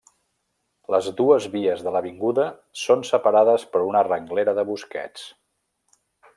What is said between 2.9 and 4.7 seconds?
separades per una renglera de